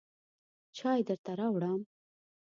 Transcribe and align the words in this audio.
چای 0.77 0.99
درته 1.07 1.33
راوړم. 1.39 1.79